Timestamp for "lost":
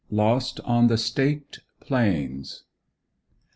0.09-0.59